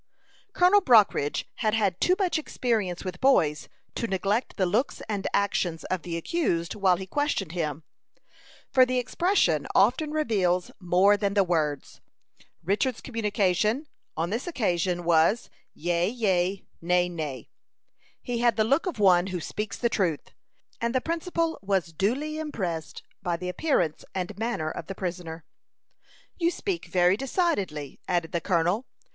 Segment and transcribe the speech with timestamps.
[0.53, 5.83] Colonel Brockridge had had too much experience with boys to neglect the looks and actions
[5.91, 7.83] of the accused while he questioned him,
[8.71, 12.01] for the expression often reveals more than the words.
[12.63, 13.85] Richard's communication,
[14.17, 17.51] on this occasion, was "yea, yea; nay, nay."
[18.23, 20.31] He had the look of one who speaks the truth,
[20.81, 25.45] and the principal was duly impressed by the appearance and manner of the prisoner.
[26.39, 28.87] "You speak very decidedly," added the colonel.